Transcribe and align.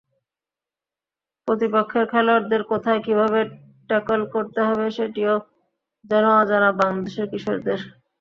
প্রতিপক্ষের 1.47 2.05
খেলোয়াড়দের 2.11 2.63
কোথায়, 2.71 3.01
কীভাবে 3.05 3.39
ট্যাকল 3.89 4.19
করতে 4.33 4.59
হবে, 4.67 4.85
সেটিও 4.97 5.33
যেন 6.05 6.25
অজানা 6.41 6.69
বাংলাদেশের 6.79 7.27
কিশোরদের। 7.31 7.79